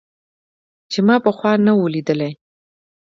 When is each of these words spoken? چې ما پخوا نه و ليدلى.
چې 0.91 0.99
ما 1.07 1.15
پخوا 1.25 1.51
نه 1.65 1.73
و 1.77 1.91
ليدلى. 1.93 2.31